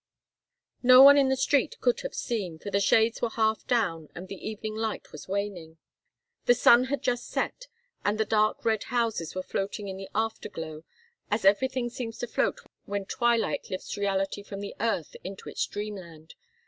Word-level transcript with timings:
No 0.81 1.03
one 1.03 1.15
in 1.15 1.29
the 1.29 1.35
street 1.35 1.79
could 1.79 1.99
have 2.01 2.15
seen, 2.15 2.57
for 2.57 2.71
the 2.71 2.79
shades 2.79 3.21
were 3.21 3.29
half 3.29 3.67
down 3.67 4.09
and 4.15 4.27
the 4.27 4.49
evening 4.49 4.73
light 4.73 5.11
was 5.11 5.27
waning. 5.27 5.77
The 6.47 6.55
sun 6.55 6.85
had 6.85 7.03
just 7.03 7.27
set, 7.27 7.67
and 8.03 8.17
the 8.17 8.25
dark 8.25 8.65
red 8.65 8.85
houses 8.85 9.35
were 9.35 9.43
floating 9.43 9.89
in 9.89 9.97
the 9.97 10.09
afterglow, 10.15 10.85
as 11.29 11.45
everything 11.45 11.91
seems 11.91 12.17
to 12.17 12.25
float 12.27 12.61
when 12.85 13.05
twilight 13.05 13.69
lifts 13.69 13.95
reality 13.95 14.41
from 14.41 14.59
the 14.61 14.73
earth 14.79 15.15
into 15.23 15.49
its 15.49 15.63
dreamland. 15.67 16.33